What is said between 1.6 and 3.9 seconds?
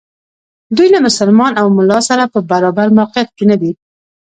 او ملا سره په برابر موقعیت کې ندي.